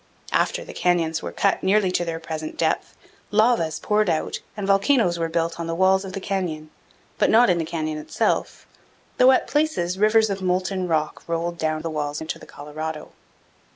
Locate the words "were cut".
1.21-1.61